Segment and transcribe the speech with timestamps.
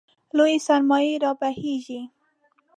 [0.37, 2.01] لویې سرمایې رابهېږي.